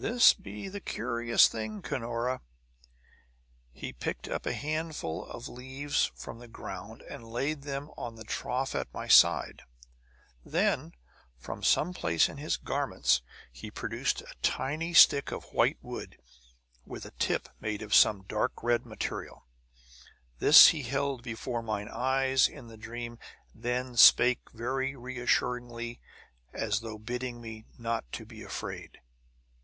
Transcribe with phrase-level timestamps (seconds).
[0.00, 2.40] "This be the curious thing, Cunora:
[3.72, 8.22] He picked up a handful of leaves from the ground and laid them on the
[8.22, 9.62] trough at my side.
[10.44, 10.92] Then,
[11.36, 16.16] from some place in his garments he produced a tiny stick of white wood,
[16.86, 19.48] with a tip made of some dark red material.
[20.38, 23.18] This he held before mine eyes, in the dream;
[23.52, 26.00] and then spake very reassuringly,
[26.52, 29.00] as though bidding me not to be afraid.